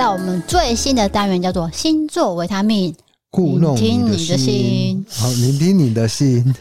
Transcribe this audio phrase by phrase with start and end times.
[0.00, 2.94] 到我们最新的单元，叫做星座维他命，
[3.30, 5.04] 故弄听你的心。
[5.10, 6.54] 好，聆听你的心。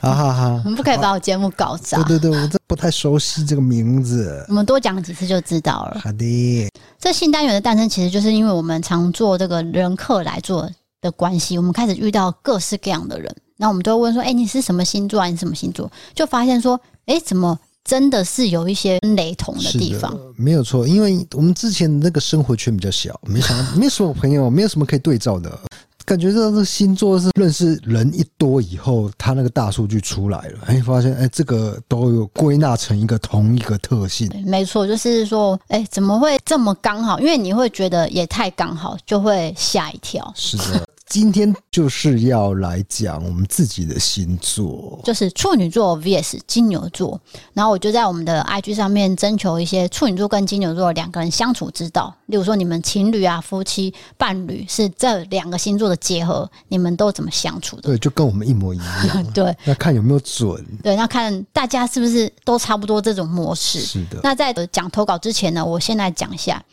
[0.00, 2.02] 好好好，我们不可以把我节目搞砸。
[2.02, 4.44] 对对对，我这不太熟悉这个名字。
[4.48, 6.00] 我们多讲几次就知道了。
[6.02, 6.68] 好的。
[6.98, 10.68] 这新单元的诞生，其实就是因为我们常做这个人客来做
[11.00, 15.28] 的关系，我们开始遇到各式各样的人，那我们都会问说：“哎，你是什么星座啊？
[15.28, 20.86] 你什么星座？”就发现说：“哎，怎么？”真的是有一些雷同的地方，没有错。
[20.86, 25.58] 因为我们之前那个生活圈比较小，没想到 没什么朋友，没有什么可以对照的。
[26.04, 34.28] 感觉这个星座是认识人一多以后，他那个大数据出来了，哎，发现哎，这个都有归纳成一个同一个特性。
[34.44, 37.20] 没错，就是说，哎，怎么会这么刚好？
[37.20, 40.32] 因为你会觉得也太刚好，就会吓一跳。
[40.34, 40.84] 是的。
[41.12, 47.20] 今天就是要来讲我们自己的星座，就是处女座 vs 金牛座。
[47.52, 52.16] 然后我就在我们的 IG 上面征求一些处女座跟金牛座两个人相处之道。
[52.28, 57.82] 例如说，你们情侣啊、夫妻、伴侣是这两个星座的结合，你们都怎么相处的？
[57.82, 59.22] 对，就跟我们一模一样。
[59.34, 60.64] 对，那看有没有准？
[60.82, 63.80] 对，那看大家是不是都差不多这种模式？
[63.80, 64.18] 是的。
[64.22, 66.64] 那在讲投稿之前呢，我先来讲一下。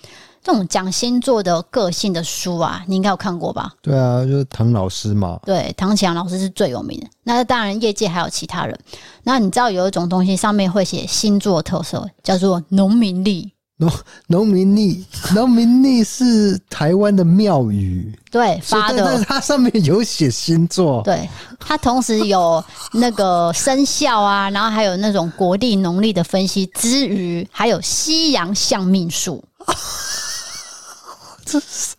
[0.41, 3.71] 这种讲星座的个性的书啊，你应该有看过吧？
[3.81, 5.39] 对啊，就是唐老师嘛。
[5.45, 7.07] 对，唐启阳老师是最有名的。
[7.23, 8.77] 那当然，业界还有其他人。
[9.23, 13.53] 那你知道有一种东西上面会写星座特色，叫做农民历。
[13.81, 13.89] 农
[14.27, 18.13] 农民历，农民历是台湾的庙宇。
[18.29, 19.05] 对，发的。
[19.05, 21.01] 但是它上面有写星座。
[21.03, 29.41] 对，它同时有那个生肖啊，然后还有那种国历、农历的分析之余，还有西洋相命术。
[31.51, 31.95] 这是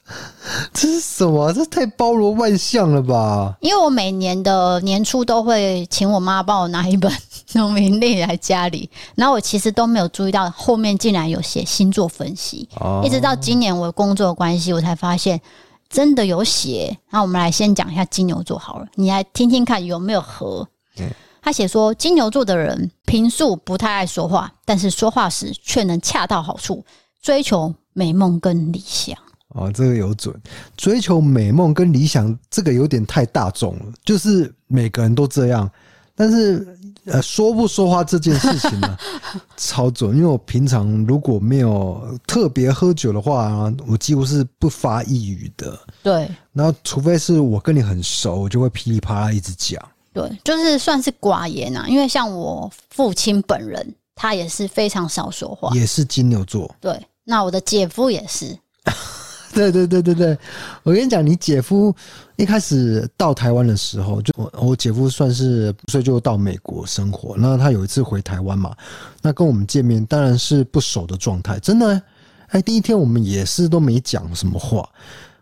[0.73, 1.53] 这是什么？
[1.53, 3.57] 这太包罗万象了吧！
[3.61, 7.13] 因为我每年的年初都会请我妈帮我拿一本
[7.55, 15.41] 农民历来家里，然后我其实都没有注意到后面竟然有写星座分析，哦、一直到今年我工作的关系，我才发现
[15.89, 16.97] 真的有写。
[17.11, 20.69] 那我们来先讲一下金牛座好了，你来听听看有没有合。
[20.99, 21.11] 嗯、
[21.43, 26.85] 他写说金牛座的人平素不太爱说话，但是说话时却能恰到好处，
[27.21, 29.17] 追求美梦跟理想。
[29.51, 30.35] 哦，这个有准，
[30.77, 35.71] 追求美梦跟理想，这个有点太大众了，就是每个人都这样。
[36.15, 38.99] 但是，呃，说不说话这件事情呢，
[39.57, 40.15] 超准。
[40.15, 45.79] 因为我平常如果没有特别喝酒的话，我几乎是不发一语的。
[46.03, 46.29] 对。
[46.53, 49.83] 然后，除非是我跟你很熟，我就会噼里啪啦一直讲。
[50.13, 51.87] 对，就是算是寡言啊。
[51.89, 56.75] 因为像我父亲本人，他也是非常少说话，也是金牛座。
[56.81, 58.55] 对，那我的姐夫也是。
[59.55, 60.39] 对对对对对，
[60.83, 61.95] 我跟你讲，你姐夫
[62.37, 67.35] 一开始到台湾的时候，就我我姐夫算是所以就到美国生活。
[67.37, 68.75] 那他有一次回台湾嘛，
[69.21, 72.01] 那跟我们见面当然是不熟的状态，真的。
[72.49, 74.89] 哎，第一天我们也是都没讲什么话，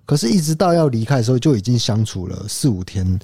[0.05, 3.19] 可是一直到要离开的时候，就已经相处了四五天。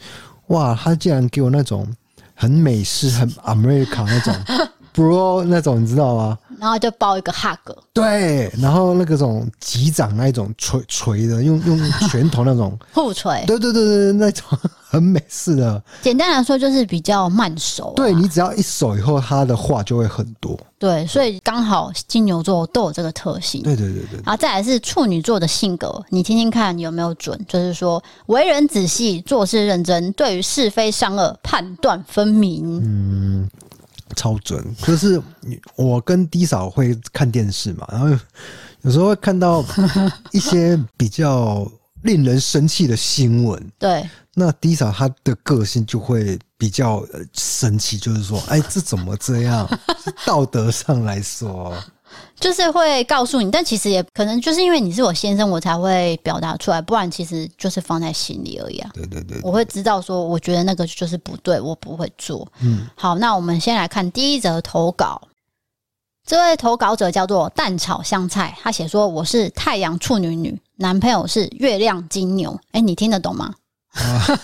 [0.49, 1.87] 哇，他竟然给我那种
[2.35, 4.35] 很美式、很 America 那种
[4.95, 6.39] bro 那种，你知道吗？
[6.61, 14.47] 然后就抱一个 hug，对，然后那个种击掌那一种捶捶的，用用拳头那种 互捶，对对对对，那种
[14.89, 15.83] 很美式的。
[16.01, 20.59] 简单来说就是比较慢熟，啊，对，你只要一熟以后，他的话就会很多。
[20.79, 23.63] 对，所以刚好金牛座都有这个特性。
[23.63, 24.21] 对对对对。
[24.25, 27.39] 然后再来是处女座的性格，你听听看有没有准？
[27.49, 32.81] 就是说为人仔细，做事认真，对于是非善恶判断分明。
[32.83, 33.51] 嗯。
[34.15, 35.21] 超准，可是
[35.77, 38.09] 我跟 D 嫂会看电视嘛，然后
[38.83, 39.65] 有时候会看到
[40.33, 41.71] 一些比较
[42.03, 43.73] 令人生气的新闻。
[43.79, 49.69] 对，那 D 嫂她的个性就会比较生气，就是说，哎，这怎么这样？
[50.25, 51.75] 道德上来说。
[52.39, 58.91] 就是会告诉你，但其实也可能就是因为你是我先生，我才会表达出来，不然其实就是放在心里而已啊。
[58.93, 62.47] 对对对，对，我会知道说，我觉得那个就是不对，我不会做。
[62.61, 65.21] 嗯，好，那我们先来看第一则投稿，
[66.27, 72.59] 这位投稿者叫做蛋炒香菜，他写说我是太阳处女女，男朋友是月亮金牛。
[72.73, 73.55] 哎，你听得懂吗？
[73.93, 74.41] 啊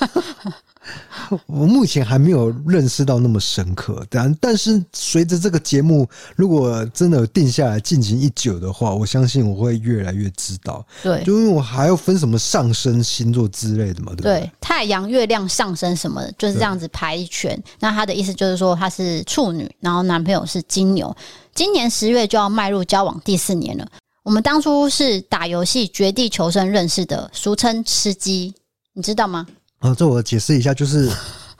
[1.47, 10.85] 我目前还没有认识到那么深刻，但但是随着这个节目如果真的定下来进行一久的话，我相信我会越来越知道。
[11.03, 14.41] 对，就因为我还要分什么上升星座之类的嘛，对不对？
[14.41, 17.63] 对，太阳、月亮、上升什么的，就是这样子排一圈。
[17.79, 21.15] 那他的意思就是说，他是处女，然后男朋友是金牛，
[21.55, 23.87] 今年十月就要迈入交往第四年了。
[24.23, 28.55] 我们当初是打游戏《绝地求生》认识的，俗称吃鸡，
[28.95, 29.47] 你知道吗？
[29.81, 31.11] 啊，这我解释一下，就是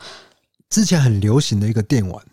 [0.69, 2.23] 之前很流行的一个电玩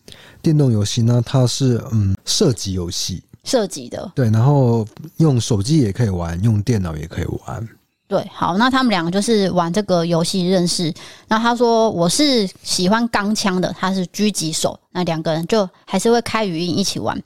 [0.40, 4.12] 电动游戏呢，它是嗯射击游戏，射击的。
[4.14, 4.86] 对，然后
[5.16, 7.68] 用手机也可以玩，用电脑也可以玩。
[8.06, 10.92] 对，好，那他们两个就是玩这个游戏认识。
[11.26, 14.78] 那他说我是喜欢钢枪的，他是狙击手。
[14.92, 17.20] 那两个人就还是会开语音一起玩，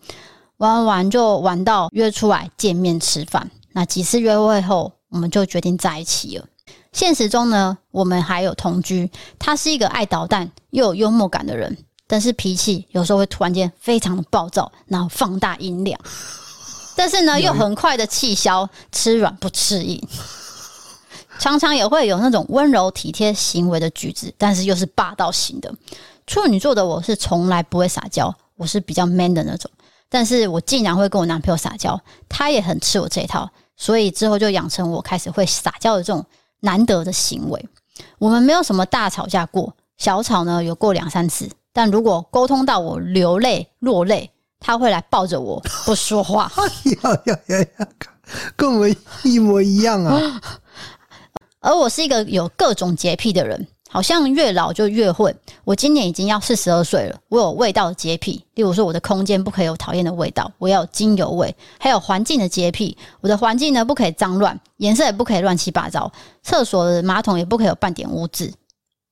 [0.57, 3.51] 玩完玩就玩到约出来见面吃饭。
[3.73, 6.45] 那几次约会后，我们就决定在一起了。
[6.93, 9.11] 现实中呢，我们还有同居。
[9.39, 15.99] 他是一个爱捣蛋又有幽默感的人，但是脾气有时候会突然间非常的暴躁，然后放大音量。
[16.95, 20.01] 但是呢，又很快的气消，吃软不吃硬。
[21.39, 25.75] 常常也会有那种温柔体贴行为的举止，但是又是霸道型的。
[26.27, 29.69] 处女座的我是从来不会撒娇，我是比较 man 的那种。
[30.11, 31.99] 但是我竟然会跟我男朋友撒娇，
[32.29, 36.25] 他也很吃我这一套，所以之后就养成我开始会撒娇的这种
[36.63, 37.69] 难得的行为。
[38.19, 46.51] 我们没有什么大吵架过，小吵呢有过两三次，但如果沟通到我流泪落泪，他会来抱着我不说话。
[47.03, 47.89] 呀呀呀呀，
[48.57, 50.41] 跟我们一模一样啊！
[51.61, 55.37] 而我是一个有各种洁癖的人，好像越老就越混。
[55.65, 66.11] 我今年已经要四十二岁了，我有味道洁癖，例如说我的空间不可以有讨厌的味道，我要精油味，还有环境的洁癖，我的环境呢不可以脏乱，颜色也不可以乱七八糟，
[66.43, 68.51] 厕所的马桶也不可以有半点污渍，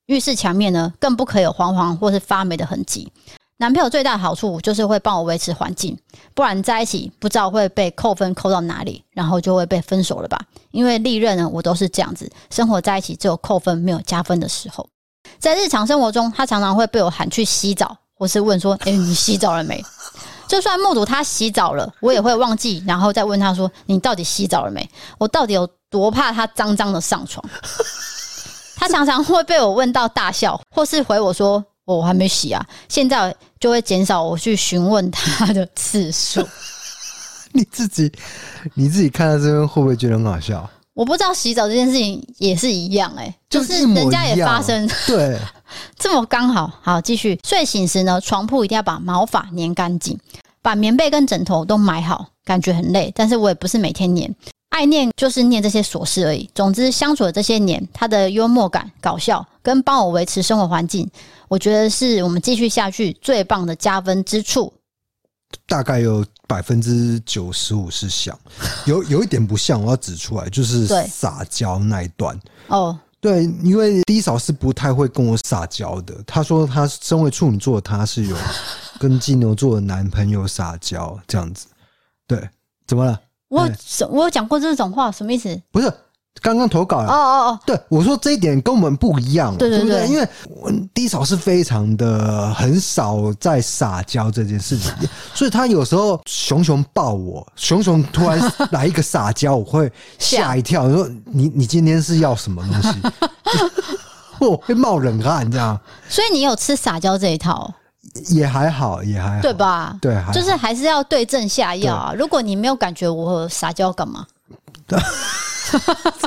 [0.06, 3.12] 浴室墙面呢更不可以有黄黄或是发霉的痕迹。
[3.60, 5.94] 男朋友最大的好处就是会帮我维持环境，
[6.32, 10.40] 不然在一起不知道会被扣分扣到哪里，然后就会被分手了吧？
[10.70, 14.88] 因为历任呢，我都是这样子，生活在一起只有扣分没有加分的时候。
[15.38, 19.84] 在日常生活中，他常常会被我喊去洗澡，或是问说：“诶，你洗澡了没？”
[20.48, 24.88] 就算目睹他洗澡了，我也会忘记，然后再问他说：“你到底洗澡了没？”
[25.20, 27.44] 我到底有多怕他脏脏的上床？
[28.76, 31.62] 他常常会被我问到大笑，或是回我说。
[31.96, 36.46] 我还没洗啊，现在就会减少我去询问他的次数。
[37.52, 38.10] 你自己
[38.74, 40.68] 你自己看到这边会不会觉得很好笑？
[40.94, 45.38] 我不知道洗澡这件事情也是一样哎、欸，就是人家也发生对，
[45.98, 46.70] 这么刚好。
[46.82, 47.38] 好，继续。
[47.46, 50.18] 睡醒时呢，床铺一定要把毛发粘干净，
[50.60, 52.26] 把棉被跟枕头都买好。
[52.44, 54.28] 感觉很累，但是我也不是每天粘。
[54.70, 56.48] 爱念就是念这些琐事而已。
[56.54, 61.08] 总之，相处的这些年，他的幽默感、搞笑，跟帮我维持生活环境，
[61.48, 64.72] 我觉得是我们继续下去最棒的加分之处。
[65.66, 68.38] 大概有百分之九十五是像，
[68.86, 72.38] 有 有一点不像，我要指出来，就是撒娇那一段。
[72.68, 76.14] 哦，对，因为低嫂是不太会跟我撒娇的。
[76.24, 78.36] 她说她身为处女座，她是有
[79.00, 81.66] 跟金牛座的男朋友撒娇这样子。
[82.28, 82.48] 对，
[82.86, 83.20] 怎么了？
[83.50, 83.68] 我
[84.08, 85.60] 我有讲过这种话，什么意思？
[85.72, 85.92] 不是
[86.40, 87.08] 刚刚投稿了。
[87.08, 94.92] 哦哦哦，对，我说这一点跟我们不一样，对对对，对，因为我 D 嫂是非常的很少在撒娇这件事情，
[95.34, 103.00] 所以他有时候熊熊抱我，熊熊突然来一个撒娇，我会吓一跳，说你你今天是要什么东西？
[104.40, 105.78] 我会冒冷汗这样。
[106.08, 107.74] 所以你有吃撒娇这一套？
[108.28, 109.96] 也还好，也还好，对吧？
[110.00, 112.14] 对，就是还是要对症下药啊。
[112.16, 114.26] 如果你没有感觉，我撒娇干嘛？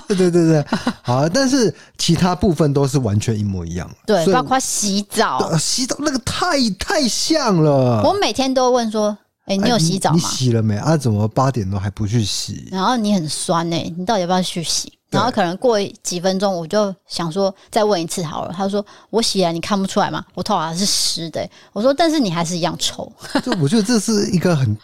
[0.07, 0.65] 对对对对，
[1.01, 3.89] 好，但是其他部分都是完全一模一样。
[4.05, 8.01] 对，包括洗澡，洗澡那个太太像了。
[8.03, 10.15] 我每天都问说：“哎，你有洗澡吗？
[10.15, 10.77] 你洗了没？
[10.77, 12.69] 啊，怎么八点都还不去洗？
[12.71, 18.53] 然后你很酸欸，你到底要不要去洗？”然后可能过几分钟，我就想说再问一次好了。
[18.55, 20.25] 他说：“我洗了，你看不出来吗？
[20.33, 23.11] 我头发是湿的。”我说：“但是你还是一样臭。
[23.45, 24.75] ”就我觉得这是一个很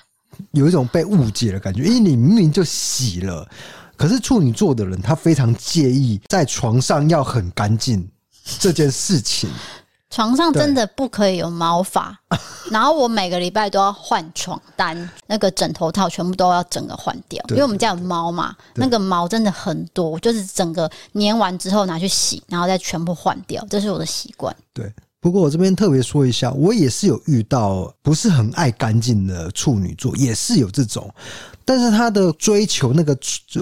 [0.52, 3.48] 有一种被误解的感觉，因为你明明就洗了，
[3.98, 8.08] 可是处女座的人他非常介意在床上要很干净
[8.60, 9.50] 这件事情。
[10.10, 12.20] 床上真的不可以有毛发，
[12.72, 24.56] 然后我每个礼拜都要换床单，那个枕头套全部都要整个换掉，因为我们家有猫嘛，那个毛真的很多，就是整个粘完之后拿去洗，然后再全部换掉，这是我的习惯。
[24.74, 24.92] 对。
[25.22, 31.14] 不过我这边特别说一下，我也是有遇到不是很爱干净的处女座，也是有这种，
[31.66, 33.12] 但是他的追求那个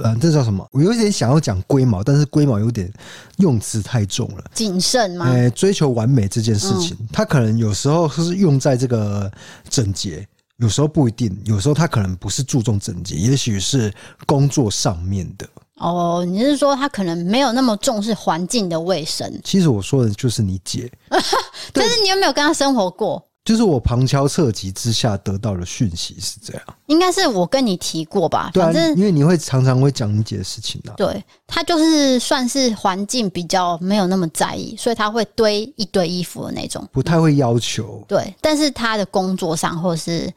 [0.03, 0.67] 呃，这叫什么？
[0.71, 2.91] 我有点想要讲龟毛，但是龟毛有点
[3.37, 5.25] 用词太重了，谨慎吗？
[5.25, 9.31] 哎，追求完美这件事情，他可能有时候是用在这个
[9.67, 13.91] 整洁，有时候不一定，有时候他可能不是注重整洁，也许是
[14.27, 15.47] 工作上面的。
[15.77, 19.31] 哦，你是说他可能没有那么重视环境的卫生？
[19.43, 20.91] 其实我说的就是你姐，
[21.71, 23.23] 但是你有没有跟他生活过？
[23.45, 28.49] 就是我旁敲侧击之下得到的讯息是这样，应该是我跟你提过吧？
[28.53, 30.91] 对啊，反正因为你会常常会讲你姐的事情啊。
[30.97, 38.03] 对，他就是算是环境比较没有那么在意，所以他会堆一堆衣服的那种，不太会要求。
[38.05, 40.29] 对，但是他的工作上或是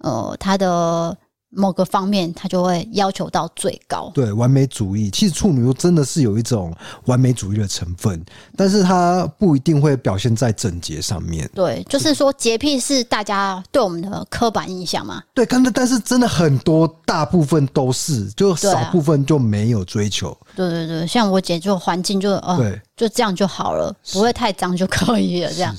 [0.00, 1.16] 呃他的。
[1.50, 4.10] 某个方面，他就会要求到最高。
[4.14, 6.74] 对，完美主义，其实处女座真的是有一种
[7.06, 8.22] 完美主义的成分，
[8.54, 11.48] 但是它不一定会表现在整洁上面。
[11.54, 15.22] 对，就是说洁癖是大家对我们的刻板印象嘛。
[15.32, 20.36] 对，但是但是真的很多，大部分都是，就少部分就没有追求。
[20.54, 25.50] 对啊，对对对，像我姐就环境就呃，对，就这样就好了，不会太脏就可以了。
[25.52, 25.74] 这样。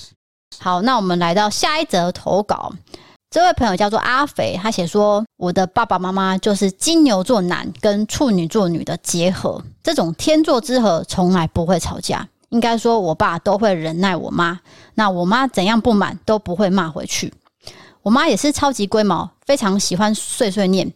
[0.57, 2.73] 好，那我们来到下一则投稿。
[3.31, 12.27] 这位朋友叫做阿肥，他写说：“我的爸爸妈妈就是金牛座男跟处女座女的结合，这种天作之合从来不会吵架。
[12.49, 14.59] 应该说，我爸都会忍耐我妈，
[14.95, 17.31] 那我妈怎样不满都不会骂回去。
[18.01, 20.91] 我妈也是超级龟毛，非常喜欢碎碎念。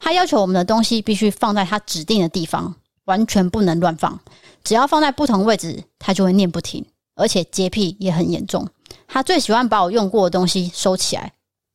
[0.00, 2.74] 她要求我们的东西必须放在她指定的地方，
[3.04, 4.18] 完全不能乱放。
[4.62, 6.82] 只要放在不同位置，她就会念不停，
[7.14, 8.66] 而且洁癖也很严重。
[9.06, 11.30] 她最喜欢把我用过的东西收起来。”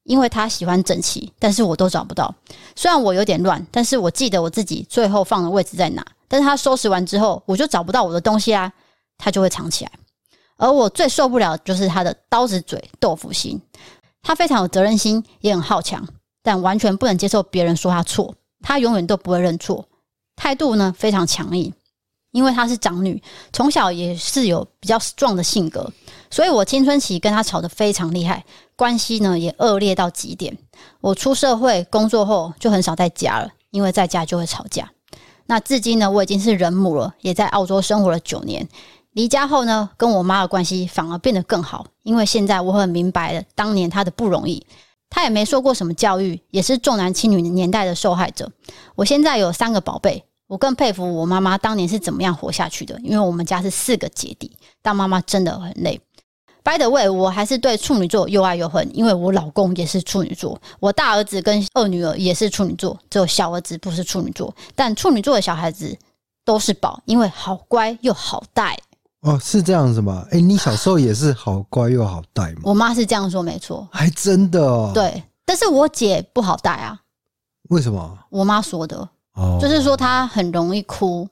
[0.10, 2.34] 因为他喜欢整齐，但是我都找不到。
[2.76, 6.04] 虽然我有点乱，但是我记得我自己最后放的位置在哪。
[6.28, 8.74] 但是他收拾完之后，我就找不到我的东西啊，
[9.20, 9.92] 他就会藏起来。
[10.58, 13.62] 而我最受不了就是他的刀子嘴豆腐心。
[14.24, 16.04] 他非常有责任心，也很好强，
[16.42, 18.34] 但完全不能接受别人说他错。
[18.62, 19.86] 他永远都不会认错，
[20.36, 21.72] 态度呢非常强硬。
[22.32, 23.22] 因为她是长女，
[23.52, 25.92] 从小也是有比较壮的性格，
[26.30, 28.46] 所以我青春期跟她吵得非常厉害，
[28.76, 30.58] 关系呢也恶劣到极点。
[31.02, 34.92] 我出社会工作后就很少在家了，因为在家就会吵架。
[35.48, 38.68] 那至今呢，我已经是人母了，也在澳洲生活了九年。
[39.14, 44.66] 离家后呢，跟我妈的关系反而变得更好，因为现在我很明白了当年她的不容易。
[45.10, 48.52] 她也没受过什么教育，也是重男轻女年代的受害者。
[48.94, 50.24] 我现在有三个宝贝。
[50.50, 54.52] 我更佩服我妈妈当年是怎么样活下去的，因为我们家是四个姐弟，
[54.82, 56.02] 当妈妈真的很累。
[56.64, 64.52] By the way，我还是对处女座又爱又恨，因为我老公也是处女座，我大儿子跟二女儿也是处女座，只有小儿子不是处女座。
[64.74, 65.96] 但处女座的小孩子
[66.44, 68.76] 都是宝，因为好乖又好带。
[69.22, 70.24] 哦，是这样子吗？
[70.32, 72.62] 哎、欸，你小时候也是好乖又好带吗？
[72.64, 73.88] 我妈是这样说，没错。
[73.92, 74.92] 还真的哦。
[74.96, 77.00] 对，但是我姐不好带啊。
[77.70, 78.18] 为什么？
[78.32, 79.10] 我妈说的。
[79.62, 81.28] 就是说他很容易哭，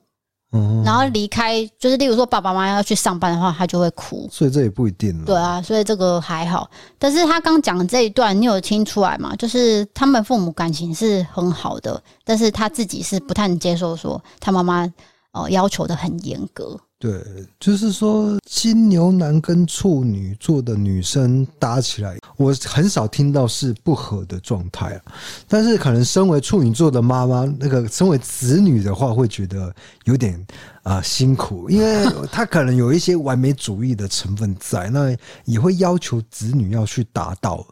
[0.52, 5.24] 嗯，然后离开，就是例如说爸爸妈妈要去上班的话，他就会哭，所以这也不一定了。
[5.26, 6.70] 对啊，所以这个还好。
[6.98, 9.34] 但是他刚讲的这一段，你有听出来吗？
[9.36, 14.90] 就是他们父母感情是很好的，但是他自己是不太能接受说他妈妈
[15.32, 16.78] 哦要求的很严格。
[17.00, 17.22] 对，
[17.60, 25.02] 就是说金牛男跟处女座的女生搭起来，我很少听到是不合的状态啊。
[25.46, 29.72] 但是可能身为处女座的妈妈，那个身为子女的话，会觉得
[30.06, 30.34] 有点
[30.82, 37.64] 啊、呃、辛苦，因为他可能有一些完美主义的成分在，那也会要求子女要去达到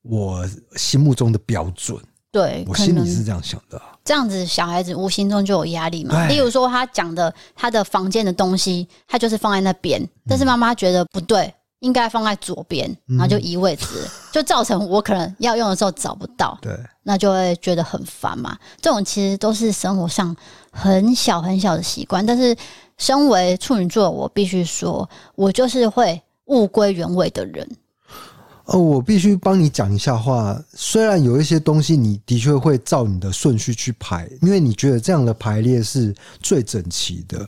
[0.00, 1.98] 我心目中的标准。
[2.32, 3.78] 对，我心里是这样想的。
[4.10, 6.26] 这样子，小孩子无形中就有压力嘛。
[6.26, 13.86] 例如说，他讲的他的房间的东西，他就是放在那边，但是妈妈觉得不对，应该放在左边，然后就移位置，
[14.34, 16.58] 就造成我可能要用的时候找不到。
[16.60, 18.58] 对，那就会觉得很烦嘛。
[18.80, 20.34] 这种其实都是生活上
[20.72, 22.56] 很小很小的习惯，但是
[22.98, 27.64] 身为处女座，我必须说，我就是会物归原位的人。
[28.72, 30.56] 哦，我必须帮你讲一下话。
[30.74, 37.44] 虽然有一些东西，你的确会照你的顺序去排，因为你觉得这样的排列是最整齐的。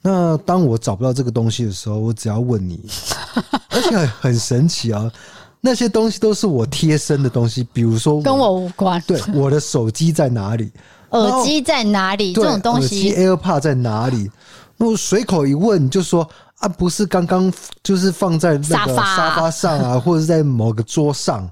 [0.00, 2.80] 那当我找不到这个东西的时候，我只要问你，
[3.68, 5.12] 而且很神奇啊，
[5.60, 8.98] 那些东西都是我贴身的东西，比如说跟我无关。
[9.06, 10.72] 对，我的手机在哪里？
[11.12, 12.32] 耳机在哪里？
[12.32, 14.30] 这种东西，AirPod 在哪里？
[14.78, 16.26] 那我随口一问，就说。
[16.62, 17.52] 啊，不是刚刚
[17.82, 21.50] 就是放在那个沙发上啊， 或者是在某个桌上，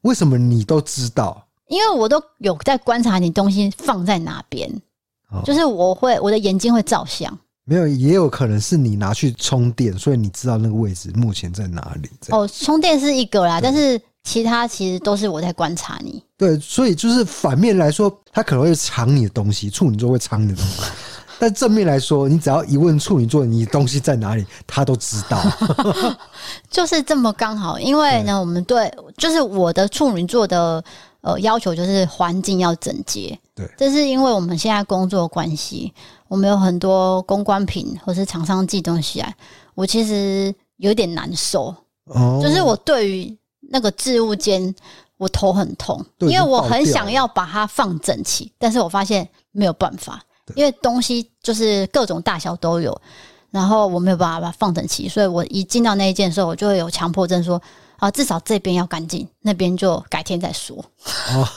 [0.00, 1.46] 为什么你都知道？
[1.68, 4.70] 因为我都有在观察你东西放在哪边，
[5.44, 7.36] 就是我会我的眼睛会照相。
[7.64, 12.08] 没有，也有可能是你拿去充电，所以你知道那个位置目前在哪里。
[12.30, 16.22] 哦，充电是一个啦，但是其他其实都是我在观察你。
[16.38, 20.82] 对，所以就是反面来说，他可能会藏你的东西，处女座会藏你的东西。
[21.38, 25.38] 但正面来说，你只要一问处女座，你东西在哪里，他都知道。
[26.70, 30.82] 就是这么刚好，因为呢，我们对，就是我的处女座的
[31.20, 33.38] 呃要求就是环境要整洁。
[33.54, 35.92] 对，这是因为我们现在工作关系，
[36.28, 39.34] 我们有很多公关品或是厂商寄东西来，
[39.74, 41.74] 我其实有点难受。
[42.04, 43.36] 哦，就是我对于
[43.70, 44.74] 那个置物间，
[45.18, 50.22] 我头很痛，因为我很想要把它放整齐，但是我发现没有办法。
[50.54, 52.98] 因为东西就是各种大小都有，
[53.50, 57.62] 然后我没有办法把它放整齐，所以我一进到那一件的时候，我就会有强迫症说，说
[57.98, 60.76] 啊，至少这边要干净，那边就改天再说。
[61.32, 61.48] 哦，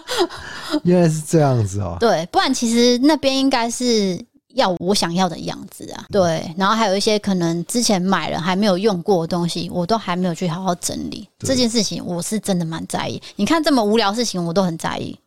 [0.84, 1.96] 原来是这样子哦。
[1.98, 4.22] 对，不然其实那边应该是
[4.54, 6.04] 要我想要的样子啊。
[6.10, 11.26] 对，然后还有一些可能之前买了还没有用过的东西，我都还没有去好好整理。
[11.40, 13.20] 这件事情我是真的蛮在意。
[13.36, 15.18] 你看这么无聊的事情，我都很在意。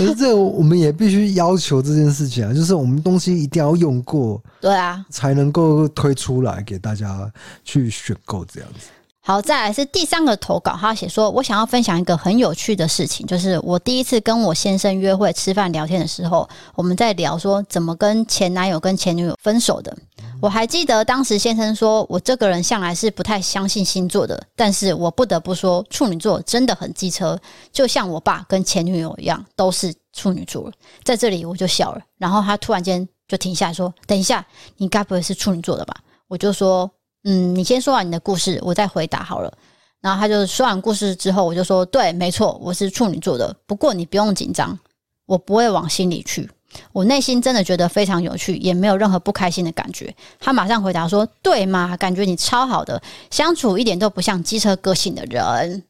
[0.00, 7.30] 可是这我们也必须要求这件事情啊，就是我们东西一定要用过，对啊，才能够推出来给大家
[7.64, 8.86] 去选购这样子。
[9.22, 19.94] 好，再来是第三个投稿，他写说：“我想要分享一个很有趣的事情，就是我第一次跟我先生约会吃饭聊天的时候，我们在聊说怎么跟前男友跟前女友分手的。
[20.42, 27.38] 我还记得当时先生说我这个人向来是不太相信星座的，但是我不得不说处女座真的很机车，
[27.70, 30.72] 就像我爸跟前女友一样，都是处女座。
[31.04, 34.44] 在这里我就笑了，然后他突然间就停下来说：等一下，
[34.78, 35.94] 你该不会是处女座的吧？
[36.28, 36.90] 我就说。”
[37.24, 39.52] 嗯，你先说完你的故事，我再回答好了。
[40.00, 43.54] 然后他就说完故事之后，我就说：“对，没错，我是处女座的。
[43.66, 44.78] 不过你不用紧张，
[45.26, 46.50] 我不会往心里去。
[46.92, 51.96] 我内心真的觉得非常有趣，也没有任何不开心的感觉。”他马上回答说：“对嘛？
[51.96, 53.00] 感觉你超好的，
[53.30, 55.82] 相处一点都不像机车个性的人。”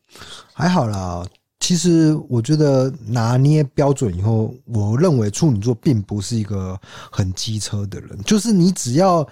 [0.53, 1.25] 还好啦，
[1.61, 6.79] 其实我觉得拿捏标准以后，我认为处女座并不是一个
[7.11, 9.27] 很机车的人，就是你只要。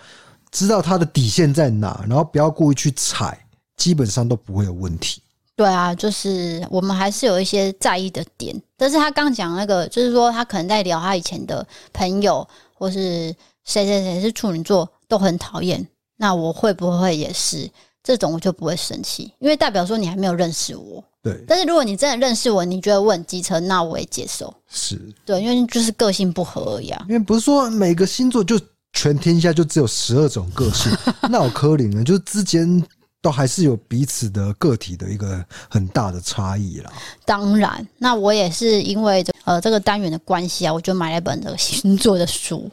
[0.50, 3.38] 知道他的底线在哪，然后不要故意去踩，
[3.76, 5.20] 基本上都不会有问题。
[5.58, 8.54] 对啊，就是我们还是有一些在意的点。
[8.76, 13.34] 但是他刚讲那个，就是说他可能在聊他以前的朋友，或是
[13.64, 15.84] 谁谁谁是处女座都很讨厌。
[16.16, 17.68] 那我会不会也是
[18.04, 18.34] 这种？
[18.34, 21.02] 我就不会生气，因为代表说你还没有认识我。
[21.20, 21.44] 对。
[21.48, 24.54] 但是如果你真的认识我，你觉得我很机车，那我也接受。
[24.68, 24.96] 是。
[25.26, 27.04] 对，因为就是个性不合而已啊。
[27.08, 28.56] 因为不是说每个星座就。
[28.94, 30.90] 全天下就只有十二种个性，
[31.30, 32.02] 那我柯林呢？
[32.02, 32.82] 就是之间
[33.20, 36.92] 都还是有彼此的个体的一个很大的差异啦。
[37.24, 42.70] 当然，那我也是因为这呃这个单元的关系啊，我就买了一本这个星座的书。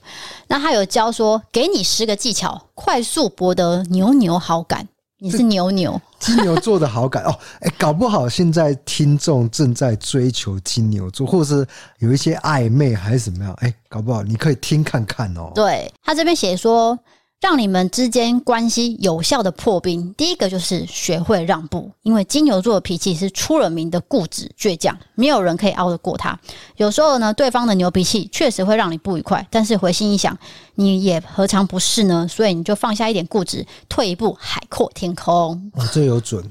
[0.47, 4.87] 那他有教说，给你十个技巧，快速博得牛牛好感。
[5.17, 11.67] 你是牛牛，金牛座的好感哦，哎，搞不好现在听众正在追求金牛座，或者是
[11.99, 13.51] 有一些暧昧还是怎么样？
[13.61, 15.51] 哎，搞不好你可以听看看哦。
[15.55, 16.99] 对，他这边写说。
[17.41, 21.91] 让你们之间关系有效的破冰，第一个就是学会让步。
[22.01, 26.39] 因为金牛座的脾气是出了名的固执倔强，没有人可以拗得过他。
[26.77, 30.35] 有时候呢，对方的牛脾气确实会让你不愉快，但是回心一想，
[30.73, 32.27] 你也何尝不是呢？
[32.27, 35.71] 所以你就放下一点固执，退一步海阔天空。
[35.75, 36.43] 哦，这有准，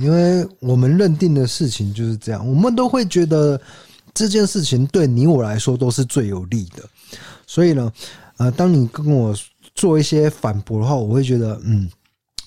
[0.00, 3.60] 因为我们认定的事情就是这样，我们都会觉得
[4.14, 6.82] 这件事情对你我来说都是最有利的。
[7.46, 7.92] 所以呢，
[8.38, 9.36] 呃，当你跟我。
[9.74, 11.90] 做一些反驳的话，我会觉得嗯，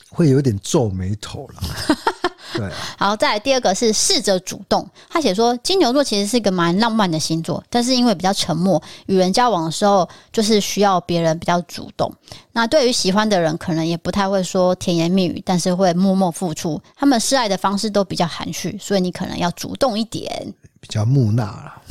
[0.10, 1.64] 会有点皱眉头了。
[2.58, 4.88] 对， 好，再来第二个是试着主动。
[5.10, 12.12] 他写说，金牛座其实是一个蛮浪漫的星座，但是因为比较沉默，与人交往的时候就是需要别人比较主动。
[12.52, 16.82] 那对于喜欢的人，可能也不太会说甜言蜜语，但是会默默付出。
[16.96, 21.82] 他们示爱的方式都比较含蓄，所以你可能要主动一点，比较木讷了。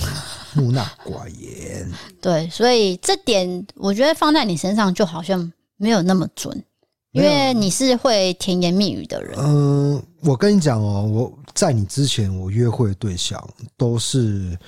[0.54, 6.64] 木讷寡言，对，所以这点我觉得放在你身上就好像没有那么准，
[7.14, 9.38] 因为你是会甜言蜜语的人。
[9.38, 13.40] 嗯、呃，我跟你讲哦，我在你之前，我约会的对象
[13.76, 14.58] 都是，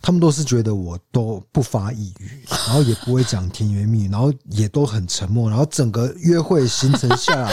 [0.00, 7.52] 他们都是觉得我都不发一语，然后也不会讲甜言蜜语，然后也都很沉默，然后整个约会行程下来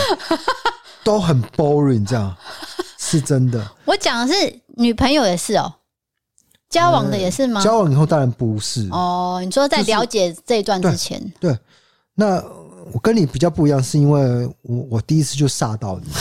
[1.05, 2.35] 都很 boring，这样
[2.97, 3.63] 是真的。
[3.85, 5.71] 我讲的是女朋友也是哦。
[6.71, 7.63] 交往的也是吗？
[7.63, 9.41] 交往以后当然不是哦。
[9.45, 11.59] 你说在了解这一段之前，就是、对，
[12.15, 12.43] 那
[12.91, 16.11] 我跟你比较不一样，是因为我我第一次就吓到你，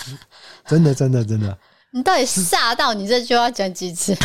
[0.66, 1.56] 真的真的真的。
[1.92, 4.16] 你到底吓到你这句话讲几次？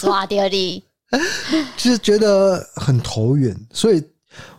[0.00, 0.82] 刷掉你，
[1.76, 4.02] 就是觉得很投缘，所以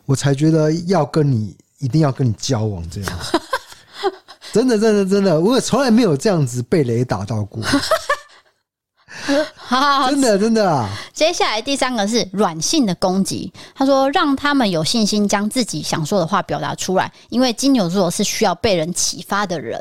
[0.05, 3.19] 我才觉得要跟你一定要跟你交往这样。
[4.51, 7.63] 真的真的真的，我也从来没有这样子被雷打到过。
[9.55, 10.89] 好好好，真的真的啊！
[11.13, 13.51] 接下来第三个是软性的攻击。
[13.75, 19.79] 他说，让他们有信心将自己想说的话表达出来，因为金牛座是需要被人启发的人。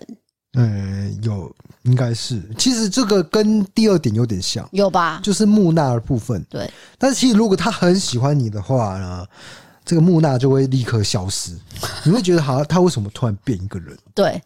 [0.54, 5.20] 嗯，有应该是，其实这个跟第二点有点像，有吧？
[5.22, 6.44] 就是木讷的部分。
[6.50, 9.24] 对，但是其实如果他很喜欢你的话呢，
[9.84, 11.52] 这个木讷就会立刻消失。
[12.04, 13.96] 你会觉得，好像他为什么突然变一个人？
[14.14, 14.42] 对，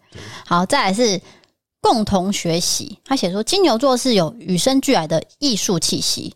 [0.47, 1.21] 好，再来是。
[1.83, 6.33] 共同学习，他写说金牛座是有与生俱来的艺术气息，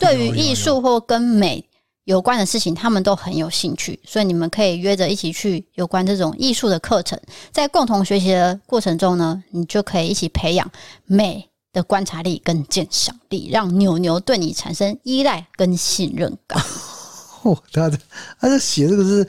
[0.00, 1.62] 对于艺术或跟美
[2.04, 7.20] 有关的事情，他们都很有兴趣，所以你们可以约着一起去有关这种艺术的课程，
[7.52, 10.68] 在共同学习的过程中呢，你就可以一起培养
[11.04, 16.60] 美的观察力跟鉴赏力，让牛牛对你产生依赖跟信任感。
[17.44, 17.98] 哦，他的
[18.40, 19.28] 他在写这个是。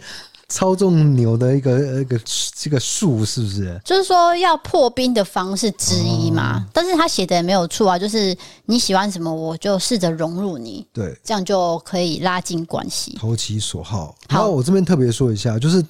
[0.53, 2.19] 操纵牛的一个一个
[2.55, 3.81] 这个术是不是？
[3.83, 6.59] 就是说要破冰的方式之一嘛。
[6.59, 8.37] 哦、但是他写的也没有错啊，就是
[8.67, 14.15] 你喜欢什么，我就试着融入你，对，这样就可以拉近关系，投其所好。
[14.29, 15.83] 然后我这边特别说一下，就是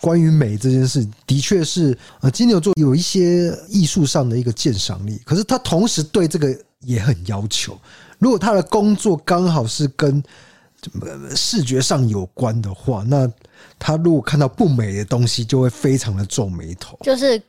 [0.00, 7.76] 关于美这件事，的确是呃，金牛座有一些艺术上的一个鉴赏力，可是他同时对这个也很要求。
[8.20, 10.22] 如果他的工作刚好是跟
[11.34, 13.30] 视觉上有关的话，那
[13.78, 16.98] 他如果看到不美的东西，就会非常的皱眉头。
[17.02, 17.40] 就是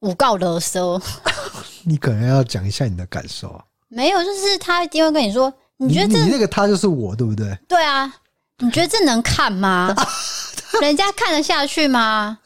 [0.00, 1.00] 五告勒收，
[1.84, 3.64] 你可能要讲一下你的感受啊。
[3.88, 7.56] 没有，就是他一定会跟你说，你觉得你，你那个他就是我，对不对？
[7.68, 8.12] 对啊，
[8.58, 9.94] 你觉得这能看吗？
[10.80, 12.38] 人家看得下去吗？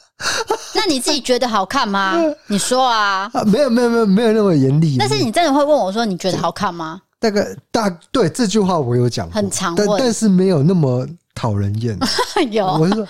[0.75, 2.15] 那你自己觉得好看吗？
[2.49, 3.31] 你说啊。
[3.33, 4.97] 啊没有没有没有没有那么严厉。
[4.99, 7.01] 但是你真的会问我说，你觉得好看吗？
[7.27, 11.99] 大概大对这句话我有讲过，很常问，但但是没有那么讨人厌。
[12.53, 13.09] 有，我是说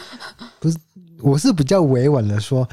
[0.58, 0.76] 不是，
[1.20, 2.66] 我是比较委婉的说，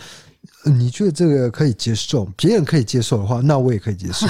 [0.64, 4.26] 你觉得这个可以接受，别人可以接受的话，那我也可以接受。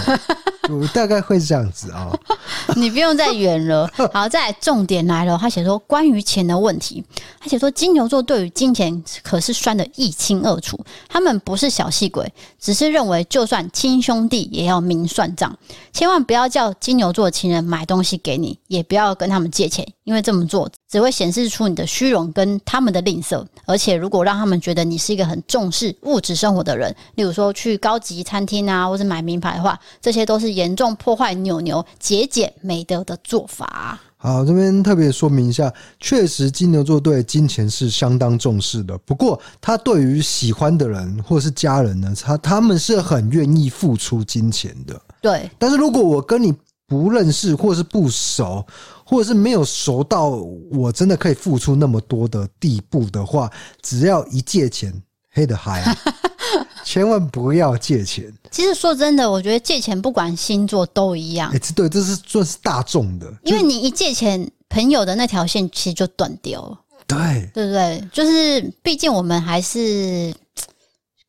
[0.72, 2.10] 我大概会是这样子啊，
[2.78, 3.90] 你不用再圆了。
[4.14, 5.38] 好，再来重点来了。
[5.38, 7.04] 他写说关于钱的问题，
[7.40, 15.54] 他写说金牛座对于金钱可是算得一清二楚，他们不是小气鬼，只是认为就算亲兄弟也要明算账，
[15.92, 23.46] 千万不要叫金牛座的情人买东西给你，也不要跟他们借钱，因为这么做只会显示出你的虚荣跟他们的吝啬。
[23.66, 30.54] 而且如果让他们觉得你是一个很重视物质生活的人，例如说去高级餐厅啊，或是买名牌的话，这些都是。
[30.54, 34.00] 严重破坏牛牛节俭美德的做法。
[34.18, 38.96] 好，这边特别说明一下，确实金牛座对金钱是相当重视的。
[39.00, 45.02] 不过，他对于喜欢的人或是家人呢，他他们是很愿意付出金钱的。
[45.20, 45.50] 对。
[45.58, 46.54] 但是如果我跟你
[46.94, 48.66] 不认识，或是不熟，
[49.04, 50.30] 或者是没有熟到
[50.72, 53.52] 我真的可以付出那么多的地步的话，
[53.82, 54.94] 只要一借钱，
[55.32, 55.84] 黑的嗨。
[56.86, 58.32] 千万不要借钱。
[58.52, 61.52] 其实说真的，我觉得借钱不管星座都一样。
[61.74, 66.80] 对，这是算是大众的，因为你一借钱，朋友的那条线其实就断掉了。
[67.08, 68.04] 对，对不对？
[68.12, 70.34] 就是毕竟我们还是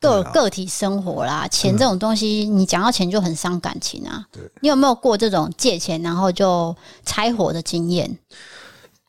[0.05, 4.25] 个个体生活啦，钱这种东西，你讲到钱就很伤感情啊。
[4.31, 8.19] 对，你有没有过这种借钱然后就拆伙的经验？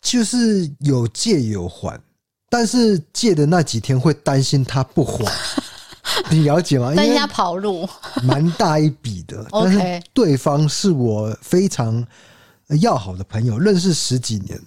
[0.01, 1.99] 就是有借有还，
[2.49, 5.25] 但是借的那几天会担心他不还。
[6.29, 6.93] 你了解吗？
[6.95, 7.87] 担心他跑路，
[8.23, 9.45] 蛮大一笔的。
[9.51, 12.05] 但是对方是我非常
[12.79, 14.59] 要好的朋友，认识十几年。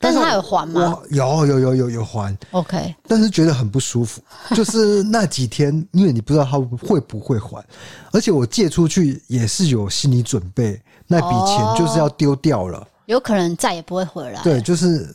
[0.00, 0.98] 但是他有还吗？
[1.10, 2.36] 有有有有有还。
[2.50, 4.20] OK，但是觉得很不舒服，
[4.56, 7.64] 就是那几天，因为你不知道他会不会还，
[8.10, 14.42] 而且我借出去也是有心理准备，那笔钱就是要丢掉了，有可能再也不会回来。
[14.42, 15.14] 对，就是。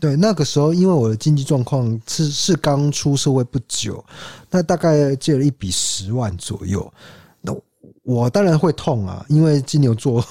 [0.00, 4.04] 对，那个时候，因为我的经济状况是是刚出社会不久，
[4.50, 6.92] 那大概借了一笔十万左右，
[7.40, 7.54] 那
[8.02, 10.22] 我当然会痛啊，因为金牛座，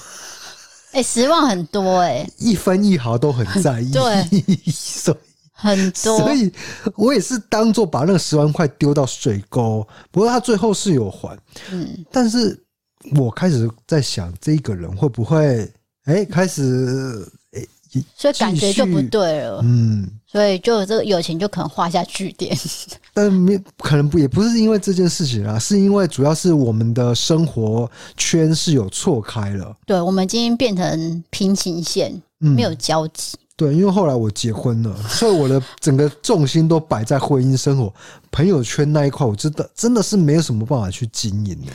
[0.94, 5.18] 哎、欸，十万很多哎、欸，一分一毫都很在意，对， 所以
[5.52, 6.52] 很多，所以
[6.94, 11.36] 我也是当做把那个十万块丢到水沟，不过他最后是有还，
[11.70, 12.58] 嗯，但是
[13.16, 15.70] 我开始在想，这个人会不会
[16.04, 17.30] 哎、欸、开始。
[18.16, 22.58] 所以感觉就不对了，嗯，所以就这个友情就可能画下句点。
[23.14, 29.72] 但没可能不也不是因为这件事情啊，是因为主要是我们的生活圈是有错开了。
[29.86, 33.36] 对，我们今天变成平行线，没有交集。
[33.36, 37.94] 嗯，对，因为后来我结婚了，所以我的整个重心都摆在婚姻生活、
[38.32, 41.72] 朋友圈那一块，我真的真的是没有什么办法去经营的。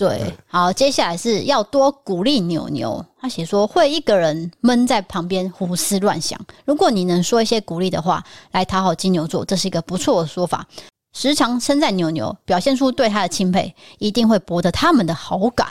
[0.00, 3.04] 对，好，接下来是要多鼓励牛牛。
[3.20, 6.40] 他写说，会一个人闷在旁边胡思乱想。
[6.64, 10.66] 如果你能说一些鼓励的话来讨好金牛座，这是一个不错的说法。
[11.12, 15.68] 时常称赞牛牛，表现出对他的钦佩，一定会博得他们的好感。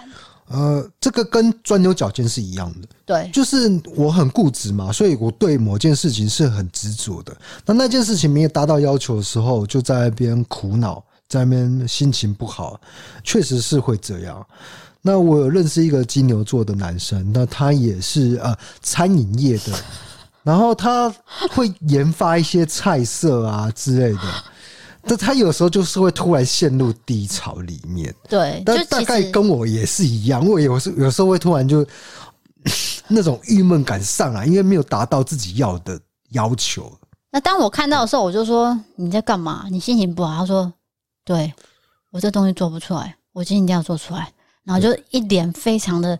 [0.49, 2.87] 呃，这个跟钻牛角尖是一样的。
[3.07, 7.35] 对，就是我很固执嘛，所以我对某件事情是很执着的。
[7.65, 11.03] 那那件事情没有达到要求的时候，就在那边苦恼。
[11.29, 12.81] 在那边心情不好，
[13.23, 14.45] 确实是会这样。
[15.01, 19.71] 那我有认识一个金牛座的男生，那他也是呃餐饮业的，
[20.43, 21.09] 然后他
[21.51, 24.21] 会研发一些菜色啊之类的，
[25.03, 28.13] 但他有时候就是会突然陷入低潮里面。
[28.27, 31.85] 对，但大概跟我也是一样，我有时有时候会突然就
[33.07, 35.97] 那种郁闷感上来，因为没有达到自己要的
[36.31, 36.91] 要求。
[37.31, 39.67] 那当我看到的时候，我就说你在干嘛？
[39.69, 40.39] 你心情不好？
[40.39, 40.73] 他说。
[41.29, 41.53] 对，
[42.09, 44.33] 我这东西做不出来，我今天一定要做出来。
[44.63, 46.17] 然后就一脸非常的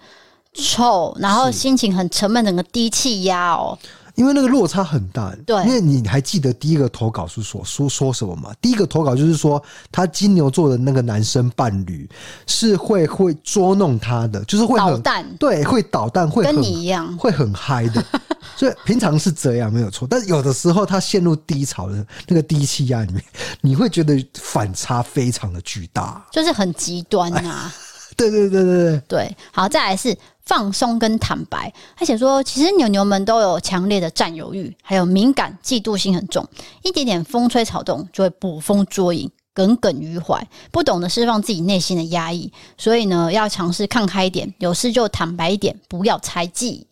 [0.54, 3.76] 臭，然后心情很沉闷，整个低气压哦。
[4.20, 8.54] 因为那个落差很大，对，因为你还记得第一个投稿是说说说什么吗？
[8.62, 12.08] 第一个投稿就是说，他金牛座的那个男生伴侣
[12.46, 18.04] 是会会捉弄他的，就是会很捣蛋，对，会捣蛋，会跟你一样，会很嗨的。
[18.58, 23.24] 所以平常是这样没有错，但是有的时候他陷入低潮的那个低气压里面，
[23.62, 27.74] 你会觉得反差非常的巨大，就是很极端呐、啊。
[28.20, 30.16] 对对对对对对，好，再来是。
[30.46, 36.44] 放松跟坦白，他写说，其实牛牛们都有强烈的占有欲，还有敏感、嫉妒心很重，
[36.82, 46.88] 一点点风吹草动就会捕风捉影，耿耿于怀，不懂得释放自己内心的压抑，所以呢，要尝试看开一点，有事就坦白一点，不要猜忌。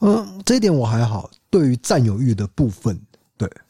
[0.00, 1.30] 嗯，这一点我还好。
[1.48, 3.05] 对于占有欲的部分，对，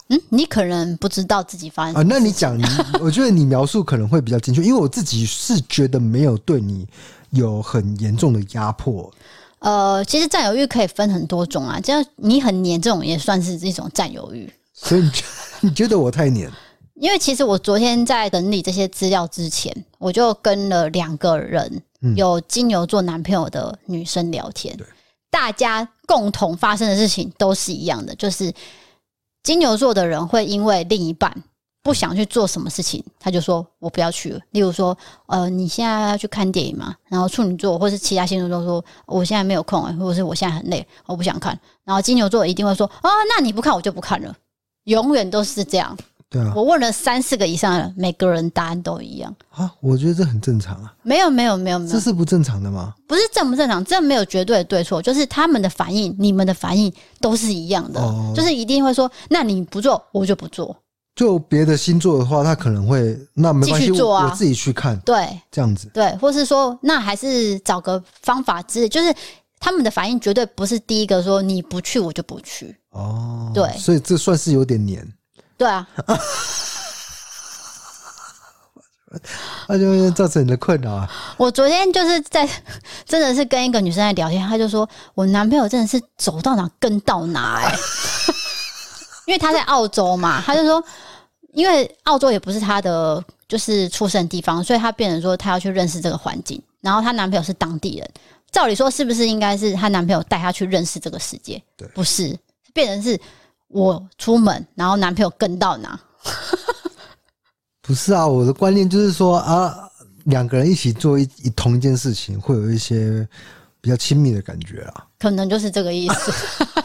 [0.09, 2.63] 嗯，你可能不知道自己发生啊，那你讲，你
[3.01, 6.87] 我觉得你描述可能会比较精确，因为我自己是觉得没有对你。
[7.31, 9.13] 有很严重的压迫。
[9.59, 14.51] 呃，其实占有欲可以分很多种啊，这样你很黏这种也算是一种占有欲。
[14.73, 15.11] 所以你
[15.69, 16.51] 你觉得我太黏？
[16.95, 21.83] 因为其实我昨天在整理这些资料之前，我就跟了两个人
[22.15, 24.87] 有金牛座男朋友的女生聊天，嗯、
[25.29, 28.51] 大家共同发生的事情都是一样的，就是
[29.47, 31.33] 金牛座的人会因为另一半。
[31.81, 34.41] 不想去做什么事情，他就说我不要去了。
[34.51, 36.93] 例如说，呃，你现在要去看电影嘛？
[37.09, 41.57] 然后处女座或是其他星座都说我现在没有空，或者是我现在很累，我不想看。
[41.85, 44.35] 然后金牛座一定会说啊，那你不看我就不看了，
[44.87, 45.97] 永远都是这样。
[46.37, 49.35] 对啊，我问了三四个以上的人，每个人答案都一样。
[49.51, 49.73] 啊。
[49.81, 50.95] 我觉得这很正常啊。
[51.03, 52.95] 没有没有没有没有，这是不正常的吗？
[53.07, 60.77] 不是正不正常，这没有绝对的对错，就是他们的反应，你们的反应都是一样的，哦、就是一定会说，那你不做，我就不做。
[61.15, 69.15] 就别的星座的话，他可能会那没关系，我自己去看，对，这样子，对，或是说那还是找个方法之类，就是
[69.59, 72.77] 他们的反应绝对不是第一个说你不去我就不去。
[72.91, 75.07] 哦，对，所以这算是有点黏，
[75.59, 75.87] 对啊，
[79.69, 81.11] 那就会造成你的困扰啊。
[81.37, 82.49] 我昨天就是在
[83.05, 87.77] 真的是跟一个女生在聊天，她就说我男朋友真的是走到哪跟到哪哎、欸。
[89.27, 90.85] 因为他在澳洲嘛，他就说，
[91.53, 96.63] 因为澳洲也不是他的就是出生的地方，所以他变成说他要去认识这个环境。
[96.81, 98.09] 然后她男朋友是当地人，
[98.53, 101.61] 照理说是不是应该是她男朋友带她去认识这个世界？
[101.77, 102.39] 对，不是，
[102.73, 103.21] 变成是
[103.69, 105.99] 我出门，然后男朋友跟到哪？
[107.83, 109.89] 不是啊，我的观念就是说啊，
[110.25, 113.27] 两个人一起做一一同一件事情，会有一些
[113.81, 115.07] 比较亲密的感觉啊。
[115.19, 116.33] 可能就是这个意思。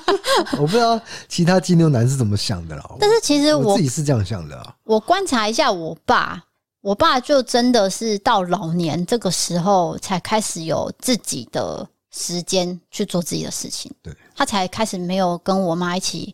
[0.57, 2.91] 我不知道其他金牛男是怎么想的啦。
[2.99, 4.75] 但是其实我，我自己是这样想的啊。
[4.83, 6.41] 我观察一下我爸，
[6.81, 13.91] 我爸就真的是到老年这个时候才开始有自己的时间去做自己的事情。
[14.01, 16.33] 对，他才开始没有跟我妈一起，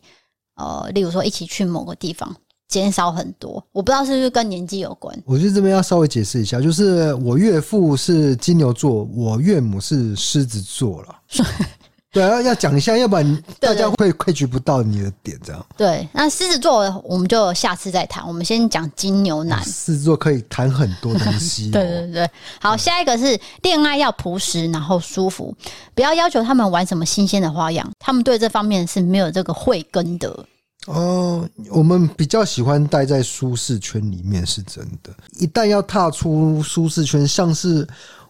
[0.58, 2.36] 呃，例如说一起去某个地方，
[2.68, 3.64] 减少很多。
[3.72, 5.16] 我不知道是不是跟年纪有关。
[5.24, 11.16] 我觉得这边要稍微解释一下，就是我岳父是金牛座，我岳母是狮子座了。
[12.10, 15.66] 对啊，要讲一下，要不然大家会 catch 不到你的点，这样。
[15.76, 18.26] 对，那狮子座我们就下次再谈。
[18.26, 19.62] 我们先讲金牛男。
[19.62, 21.68] 狮子座可以谈很多东西。
[21.70, 25.54] 对对对，好，下一个是恋爱要朴实，然后舒服，
[25.94, 30.46] 不要要求他们玩什么新鲜的花样，他们对这方面是没有这个慧根的。
[30.86, 35.12] 哦，我们比较喜欢待在舒适圈里面，是真的。
[35.38, 37.86] 一旦要踏出舒适圈，像是。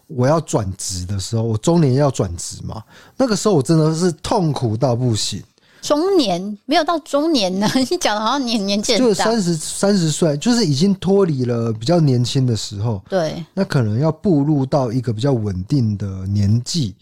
[0.09, 2.83] 我要转职的时候，我中年要转职嘛？
[3.15, 5.41] 那个时候我真的是痛苦到不行。
[5.81, 7.65] 中年没有到中年呢？
[7.89, 13.01] 你讲的好像年年纪就是三十三十岁，就是已经脱离了比较年轻的时候。
[13.07, 16.93] 对，那可能要步入到一个比较稳定的年纪。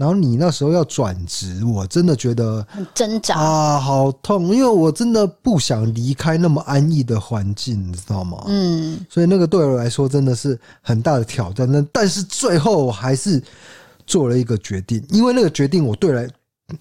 [0.00, 4.46] 然后你那时候要转职，我真的觉得很挣扎啊，好痛！
[4.46, 8.42] 因为我真的不想离开那么安逸的环境，你知道吗？
[8.46, 11.70] 嗯，所以那个对我来说真的是很大的挑战。
[11.70, 13.42] 那但是最后我还是
[14.06, 16.26] 做了一个决定，因为那个决定我对来，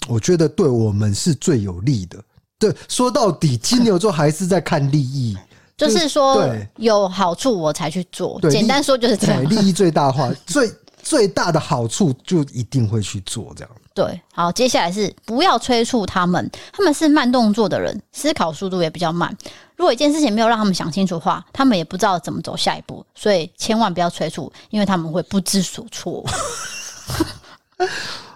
[0.07, 2.17] 我觉得对我们是最有利的。
[2.57, 5.37] 对，说到底，金牛座还是在看利益，
[5.75, 8.39] 就是说有好处我才去做。
[8.49, 10.71] 简单说就是这样，利益最大化最。
[11.01, 13.71] 最大的好处就一定会去做这样。
[13.93, 19.35] 对，好，接下来是不要催促他们，他们是慢动作的人，思考速度也比较慢。
[19.75, 26.23] 如果一件事情没有让他们想清楚的话，他们也不知道怎么走下一步，所以千万不要催促，因为他们会不知所措。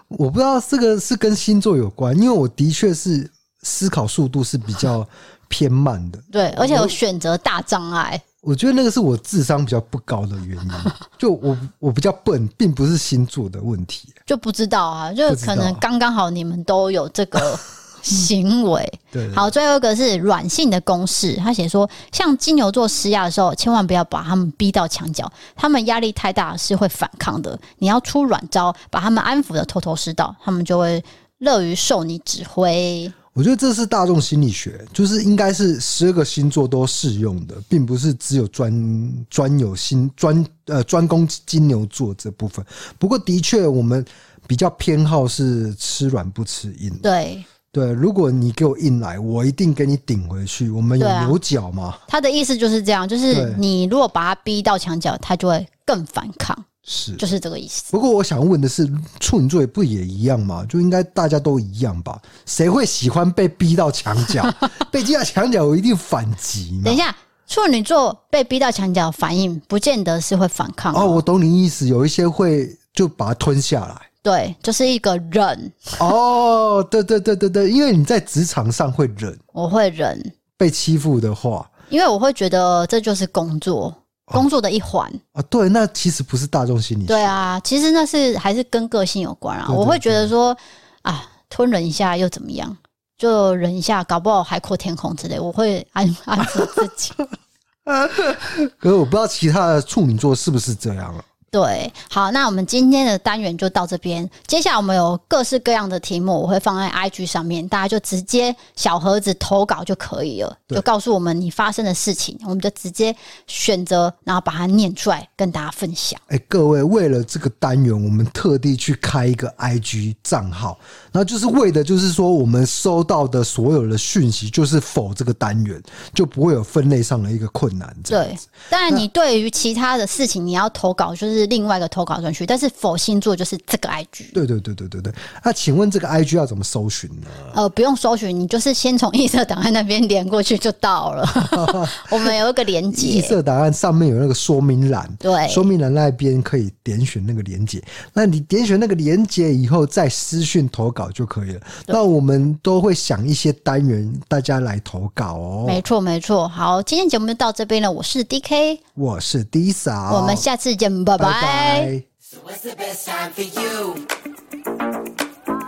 [0.10, 3.30] 我不知道这个是跟星座有关，因为我的确是
[3.62, 5.08] 思考速度是比较
[5.48, 6.20] 偏慢的。
[6.32, 8.22] 对，而且有选择大障碍。
[8.44, 10.72] 我觉得那个是我智商比较不高的原因，
[11.18, 17.58] 就我我比较笨，并不是星座的问题，就不知道啊，就可能刚刚好你们都有这个
[18.02, 18.84] 行为。
[19.10, 31.02] 对，对，好，最后一个是软性的公式，他写说，像金牛座施压的时候，千万不要把他们逼到墙角，他们压力太大是会反抗的，你要出软招，把他们安抚的头头是道，他们就会
[31.38, 33.10] 乐于受你指挥。
[33.34, 42.64] 我觉得这是大众心理学，就是应该是十二个星座都适用的，并不是只有专专有星专呃专攻金牛座这部分。
[43.00, 44.06] 不过的确，我们
[44.46, 46.92] 比较偏好是吃软不吃硬。
[47.02, 50.70] 对对，如果你给我硬来，我一定给你顶回去。
[50.70, 51.86] 我们有牛角嘛？
[51.86, 56.56] 啊、他的意思就是这样，就是你如果把他逼到墙角，他就会更反抗。
[56.86, 57.92] 是，就是这个意思。
[57.92, 58.86] 不过我想问的是，
[59.20, 60.66] 处女座也不也一样吗？
[60.68, 62.22] 就应该大家都一样吧？
[62.46, 64.44] 谁会喜欢被逼到墙角？
[64.92, 66.82] 被逼到墙角，我一定反击。
[66.84, 67.16] 等一下，
[67.48, 71.04] 处女座被逼到墙角，反应不见得是会反抗哦。
[71.04, 73.96] 哦，我懂你意思，有一些会就把它吞下来。
[74.22, 75.72] 对，就是一个忍。
[76.00, 80.22] 哦，对对对对对，因为你在职场上会忍，我会忍
[80.58, 83.94] 被欺负的话，因为我会觉得这就是工作。
[84.26, 87.08] 工作的一环啊，对，那其实不是大众心理学。
[87.08, 89.68] 对啊，其实那是还是跟个性有关啊。
[89.70, 90.56] 我会觉得说
[91.02, 92.76] 啊，吞忍一下又怎么样？
[93.18, 95.40] 就忍一下，搞不好海阔天空之类。
[95.40, 97.14] 我会安安抚自己。
[98.80, 101.24] 可是我不知道其他的处女座是不是这样了。
[101.54, 104.28] 对，好，那我们今天的单元就到这边。
[104.48, 116.20] 接下来我们有各式各样的题目，我会放在 IG 上面，大家就直接小盒子投稿就可以了，就告诉我们你发生的事情，我们就直接选择，然后把它念出来跟大家分享。
[116.30, 120.80] 哎，各位，为了这个单元，我们特地去开一个 IG 账号，
[121.12, 125.80] 然后就是为的，就是说我们收到的所有的讯息，就是否这个单元，
[126.16, 127.96] 就不会有分类上的一个困难。
[128.04, 128.36] 对，
[128.72, 131.43] 当然你对于其他的事情，你要投稿就是。
[131.48, 134.34] 另外一个投稿专区，但是否星座就是这个 IG。
[134.34, 135.14] 对对对对对对。
[135.44, 137.28] 那请问这个 IG 要怎么搜寻呢？
[137.54, 141.28] 呃，不用搜寻，你就是先从异色档案那边连过去就到了。
[142.10, 147.84] 我们有一个连接，异色档案上面有那个说明栏，对，说明栏那边可以点选那个连接。
[148.14, 151.62] 那你点选那个连接以后，再私讯投稿就可以了。
[151.86, 155.64] 那我们都会想一些单元，大家来投稿哦。
[155.68, 156.48] 没错没错。
[156.48, 157.92] 好，今天节目就到这边了。
[157.92, 161.33] 我是 DK，我是 D 嫂，我们下次见，拜拜。
[161.42, 162.06] Bye.
[162.20, 163.94] So what's the best time for you?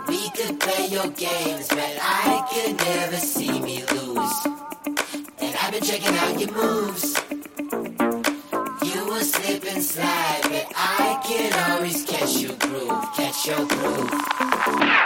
[0.06, 4.36] We could play your games, but I could never see me lose.
[5.42, 7.04] And I've been checking out your moves.
[8.88, 14.10] You will slip and slide, but I can always catch your groove, catch your groove.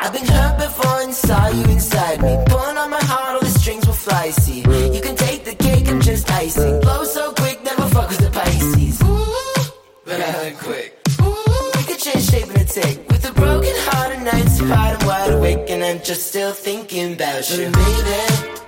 [0.03, 2.37] I've been hurt before and saw you inside me.
[2.49, 4.29] Pulling on my heart, all the strings will fly.
[4.29, 6.81] See, you can take the cake, I'm just icing.
[6.81, 7.33] Blow so
[16.05, 17.71] just still thinking about you.
[17.71, 18.60] But maybe